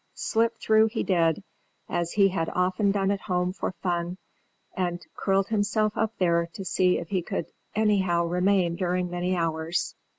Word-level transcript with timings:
Slip 0.15 0.57
through 0.59 0.87
he 0.87 1.03
did, 1.03 1.43
as 1.87 2.13
he 2.13 2.29
had 2.29 2.49
often 2.55 2.89
done 2.91 3.11
at 3.11 3.21
home 3.21 3.53
for 3.53 3.71
fun, 3.83 4.17
and 4.75 5.05
curled 5.15 5.49
himself 5.49 5.95
up 5.95 6.17
there 6.17 6.49
to 6.53 6.65
see 6.65 6.97
if 6.97 7.09
he 7.09 7.21
could 7.21 7.45
anyhow 7.75 8.25
remain 8.25 8.75
during 8.75 9.11
many 9.11 9.35
hours. 9.37 9.93